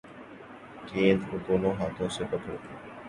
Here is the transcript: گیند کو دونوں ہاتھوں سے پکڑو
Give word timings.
گیند 0.87 1.21
کو 1.27 1.35
دونوں 1.45 1.73
ہاتھوں 1.79 2.09
سے 2.15 2.23
پکڑو 2.29 2.55